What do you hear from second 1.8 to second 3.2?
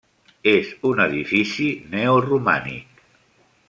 neoromànic.